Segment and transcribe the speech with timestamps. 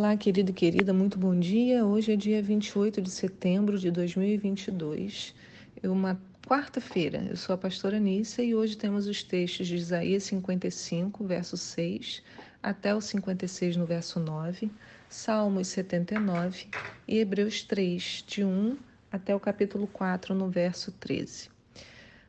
[0.00, 1.84] Olá, querido e querida, muito bom dia.
[1.84, 5.34] Hoje é dia 28 de setembro de 2022,
[5.82, 7.22] é uma quarta-feira.
[7.28, 12.22] Eu sou a pastora Nícia e hoje temos os textos de Isaías 55, verso 6,
[12.62, 14.70] até o 56, no verso 9,
[15.06, 16.68] Salmos 79
[17.06, 18.78] e Hebreus 3, de 1
[19.12, 21.50] até o capítulo 4, no verso 13.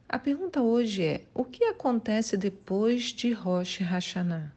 [0.10, 4.52] A pergunta hoje é: o que acontece depois de Rosh Hashanah?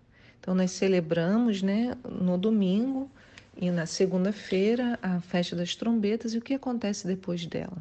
[0.45, 3.10] Então, nós celebramos né, no domingo
[3.57, 7.77] e na segunda-feira a festa das trombetas e o que acontece depois dela.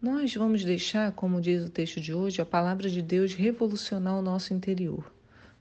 [0.00, 4.22] Nós vamos deixar, como diz o texto de hoje, a palavra de Deus revolucionar o
[4.22, 5.10] nosso interior.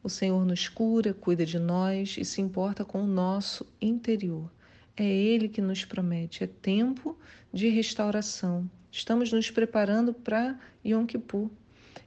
[0.04, 4.52] O Senhor nos cura, cuida de nós e se importa com o nosso interior.
[4.98, 7.18] É Ele que nos promete, é tempo
[7.54, 8.70] de restauração.
[8.92, 11.50] Estamos nos preparando para Yom Kippur.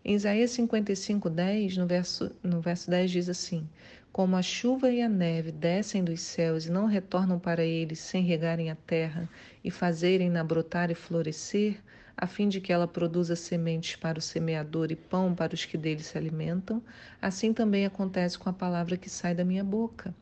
[0.04, 3.68] Em Isaías 55, 10, no verso, no verso 10 diz assim:
[4.16, 8.24] Como a chuva e a neve descem dos céus e não retornam para eles sem
[8.24, 9.28] regarem a terra
[9.62, 11.82] e fazerem-na brotar e florescer,
[12.16, 15.76] a fim de que ela produza sementes para o semeador e pão para os que
[15.76, 16.82] dele se alimentam,
[17.20, 20.14] assim também acontece com a palavra que sai da minha boca.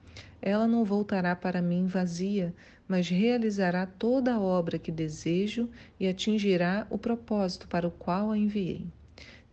[0.42, 2.52] Ela não voltará para mim vazia,
[2.88, 8.36] mas realizará toda a obra que desejo e atingirá o propósito para o qual a
[8.36, 8.88] enviei.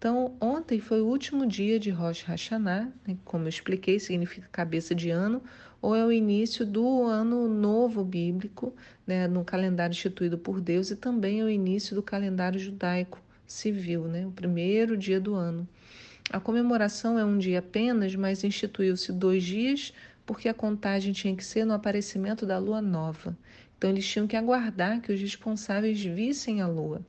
[0.02, 3.16] Então, ontem foi o último dia de Rosh Hashanah, né?
[3.23, 5.44] como eu expliquei, significa cabeça de ano,
[5.80, 8.73] ou é o início do ano novo bíblico,
[9.05, 9.27] né?
[9.27, 14.25] no calendário instituído por Deus, e também é o início do calendário judaico civil, né?
[14.25, 15.69] o primeiro dia do ano.
[16.31, 19.94] A comemoração é um dia apenas, mas instituiu-se dois dias,
[20.25, 23.38] porque a contagem tinha que ser no aparecimento da lua nova.
[23.77, 27.05] Então, eles tinham que aguardar que os responsáveis vissem a lua.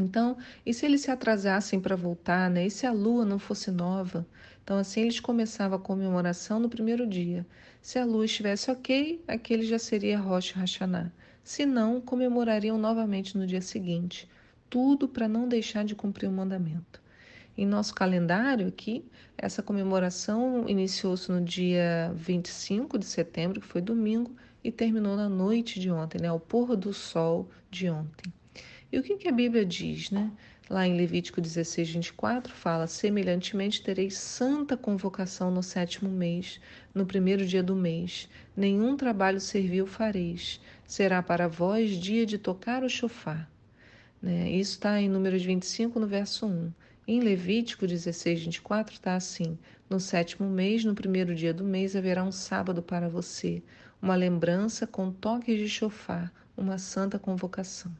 [0.00, 2.66] Então, e se eles se atrasassem para voltar, né?
[2.66, 4.24] E se a lua não fosse nova?
[4.62, 7.44] Então, assim, eles começavam a comemoração no primeiro dia.
[7.82, 11.12] Se a lua estivesse ok, aquele já seria Rosh Hashanah.
[11.42, 14.28] Se não, comemorariam novamente no dia seguinte.
[14.70, 17.02] Tudo para não deixar de cumprir o mandamento.
[17.56, 19.04] Em nosso calendário aqui,
[19.36, 24.30] essa comemoração iniciou-se no dia 25 de setembro, que foi domingo,
[24.62, 28.32] e terminou na noite de ontem, né, ao pôr do sol de ontem.
[28.90, 30.30] E o que, que a Bíblia diz, né?
[30.70, 36.58] Lá em Levítico 16, 24, fala: Semelhantemente tereis santa convocação no sétimo mês,
[36.94, 38.30] no primeiro dia do mês.
[38.56, 40.58] Nenhum trabalho servil fareis.
[40.86, 43.50] Será para vós dia de tocar o chofar.
[44.22, 44.50] Né?
[44.52, 46.72] Isso está em Números 25, no verso 1.
[47.06, 52.24] Em Levítico 16, 24, está assim: No sétimo mês, no primeiro dia do mês, haverá
[52.24, 53.62] um sábado para você,
[54.00, 57.94] uma lembrança com toques de chofar, uma santa convocação.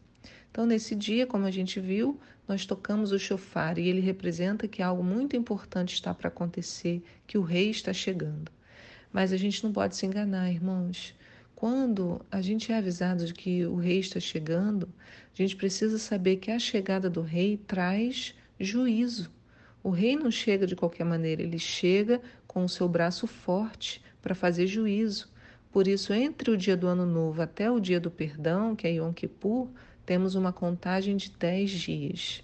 [0.59, 4.83] Então, nesse dia, como a gente viu, nós tocamos o chofar e ele representa que
[4.83, 8.51] algo muito importante está para acontecer, que o rei está chegando.
[9.13, 11.15] Mas a gente não pode se enganar, irmãos.
[11.55, 14.89] Quando a gente é avisado de que o rei está chegando,
[15.33, 19.31] a gente precisa saber que a chegada do rei traz juízo.
[19.81, 24.35] O rei não chega de qualquer maneira, ele chega com o seu braço forte para
[24.35, 25.31] fazer juízo.
[25.71, 28.95] Por isso, entre o dia do ano novo até o dia do perdão, que é
[28.95, 29.69] Yom Kippur,
[30.09, 32.43] temos uma contagem de 10 dias.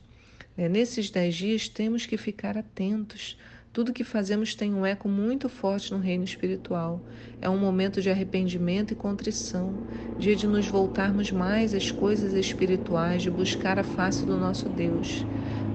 [0.54, 3.38] É, nesses 10 dias temos que ficar atentos.
[3.72, 7.00] Tudo que fazemos tem um eco muito forte no reino espiritual.
[7.40, 9.72] É um momento de arrependimento e contrição,
[10.18, 15.24] dia de nos voltarmos mais às coisas espirituais, de buscar a face do nosso Deus.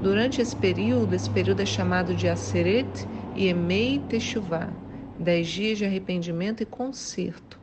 [0.04, 4.72] Durante esse período, esse período é chamado de Aseret e Emei Teshuvah,
[5.18, 7.60] dez dias de arrependimento e conserto.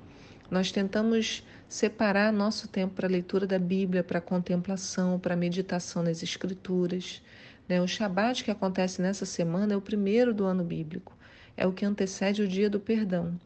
[0.51, 5.37] Nós tentamos separar nosso tempo para a leitura da Bíblia, para a contemplação, para a
[5.37, 7.23] meditação nas Escrituras.
[7.69, 7.81] Né?
[7.81, 11.17] O Shabat que acontece nessa semana é o primeiro do ano bíblico,
[11.57, 13.39] é o que antecede o dia do perdão.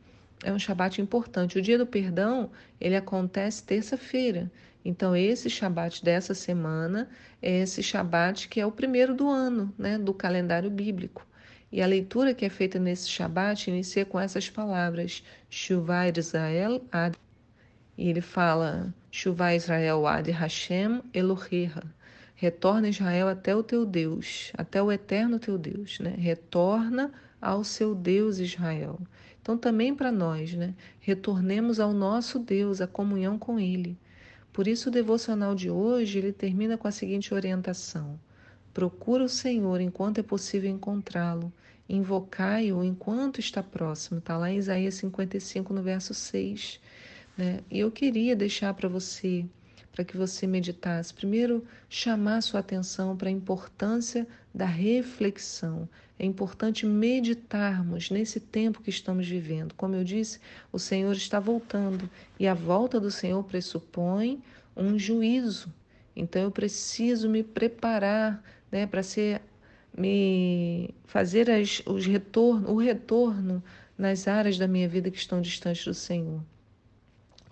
[0.43, 1.59] É um Shabat importante.
[1.59, 2.51] O dia do perdão
[2.81, 4.51] ele acontece terça-feira.
[4.83, 7.09] Então, esse Shabat dessa semana
[7.43, 11.27] é esse Shabat que é o primeiro do ano, né, do calendário bíblico.
[11.71, 17.17] E a leitura que é feita nesse Shabat inicia com essas palavras: Shuvah Israel Ad
[18.01, 21.83] e ele fala: Chuvá Israel ad Hashem Eloheha.
[22.35, 26.15] Retorna Israel até o teu Deus, até o eterno teu Deus, né?
[26.17, 28.99] Retorna ao seu Deus Israel.
[29.43, 30.75] Então também para nós, né?
[30.99, 33.99] Retornemos ao nosso Deus, a comunhão com ele.
[34.51, 38.19] Por isso o devocional de hoje, ele termina com a seguinte orientação:
[38.73, 41.53] Procura o Senhor enquanto é possível encontrá-lo.
[41.87, 44.21] Invocai-o enquanto está próximo.
[44.21, 46.81] Está lá em Isaías 55, no verso 6.
[47.37, 47.61] Né?
[47.71, 49.47] E eu queria deixar para você
[49.93, 51.13] para que você meditasse.
[51.13, 55.89] Primeiro, chamar sua atenção para a importância da reflexão.
[56.19, 59.75] É importante meditarmos nesse tempo que estamos vivendo.
[59.75, 60.39] Como eu disse,
[60.73, 64.43] o Senhor está voltando e a volta do Senhor pressupõe
[64.77, 65.73] um juízo.
[66.15, 69.43] Então eu preciso me preparar né, para ser
[69.97, 73.63] me fazer as, os retorno, o retorno
[73.99, 76.41] nas áreas da minha vida que estão distantes do Senhor.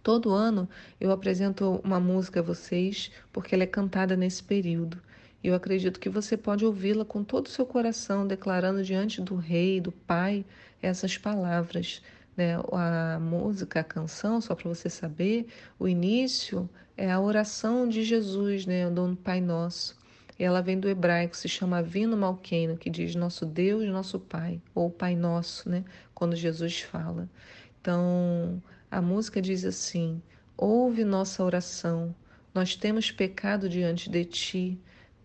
[0.09, 0.67] Todo ano
[0.99, 4.97] eu apresento uma música a vocês porque ela é cantada nesse período.
[5.45, 9.83] Eu acredito que você pode ouvi-la com todo o seu coração, declarando diante do Rei,
[9.83, 10.47] do Pai,
[10.81, 12.01] essas palavras.
[12.35, 12.57] Né?
[12.73, 15.47] A música, a canção, só para você saber,
[15.79, 18.89] o início é a oração de Jesus, né?
[18.89, 19.95] do Pai Nosso.
[20.39, 24.59] E ela vem do hebraico, se chama Vino Malqueno, que diz nosso Deus, nosso Pai,
[24.75, 25.85] ou Pai Nosso, né?
[26.15, 27.29] Quando Jesus fala.
[27.79, 30.23] Então, a música diz assim:
[30.57, 32.15] Ouve nossa oração,
[32.55, 34.79] nós temos pecado diante de ti.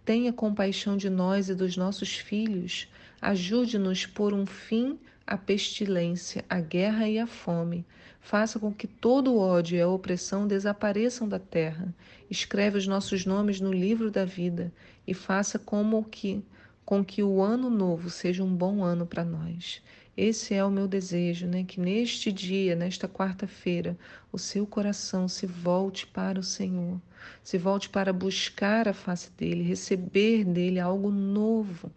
[0.05, 2.89] Tenha compaixão de nós e dos nossos filhos.
[3.21, 7.85] Ajude-nos por um fim à pestilência, à guerra e à fome.
[8.19, 11.93] Faça com que todo o ódio e a opressão desapareçam da terra.
[12.29, 14.73] Escreve os nossos nomes no livro da vida
[15.07, 16.43] e faça como que
[16.85, 19.81] com que o ano novo seja um bom ano para nós.
[20.17, 21.63] Esse é o meu desejo, né?
[21.63, 23.95] Que neste dia, nesta quarta-feira,
[24.31, 26.99] o seu coração se volte para o Senhor,
[27.43, 31.91] se volte para buscar a face dele, receber dele algo novo,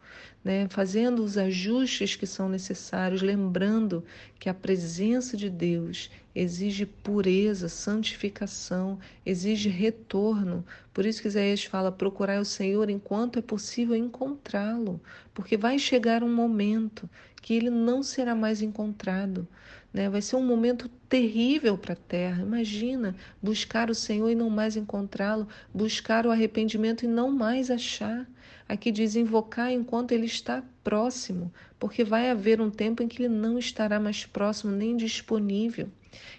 [0.45, 0.69] né?
[0.71, 4.05] Fazendo os ajustes que são necessários, lembrando
[4.39, 10.65] que a presença de Deus exige pureza, santificação, exige retorno.
[10.93, 15.01] Por isso que Isaías fala: procurar o Senhor enquanto é possível encontrá-lo,
[15.35, 17.09] porque vai chegar um momento
[17.41, 19.49] que ele não será mais encontrado.
[19.97, 20.11] Né?
[20.11, 22.43] Vai ser um momento terrível para a terra.
[22.43, 28.29] Imagina buscar o Senhor e não mais encontrá-lo, buscar o arrependimento e não mais achar.
[28.69, 33.35] Aqui diz invocar enquanto ele está próximo, porque vai haver um tempo em que ele
[33.35, 35.89] não estará mais próximo nem disponível.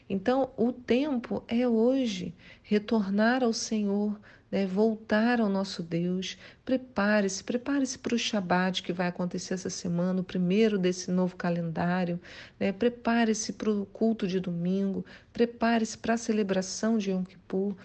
[0.07, 2.36] Então, o tempo é hoje.
[2.62, 4.19] Retornar ao Senhor,
[4.51, 6.38] né, voltar ao nosso Deus.
[6.63, 12.19] Prepare-se, prepare-se para o Shabat que vai acontecer essa semana, o primeiro desse novo calendário.
[12.59, 12.71] Né?
[12.71, 17.75] Prepare-se para o culto de domingo, prepare-se para a celebração de Yom Kippur.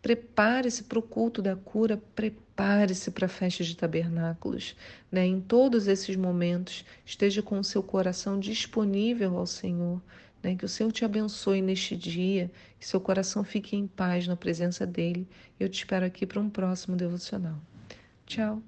[0.00, 4.76] Prepare-se para o culto da cura, prepare-se para a festa de tabernáculos.
[5.10, 5.26] Né?
[5.26, 10.00] Em todos esses momentos, esteja com o seu coração disponível ao Senhor.
[10.42, 10.56] Né?
[10.56, 14.86] Que o Senhor te abençoe neste dia, que seu coração fique em paz na presença
[14.86, 15.26] dele.
[15.58, 17.60] Eu te espero aqui para um próximo devocional.
[18.26, 18.62] Tchau.